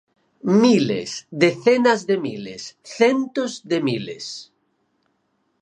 Miles, 0.63 1.11
decenas 1.43 2.01
de 2.09 2.15
miles, 2.25 2.63
centos 2.97 3.51
de 3.69 3.77
miles. 3.87 4.25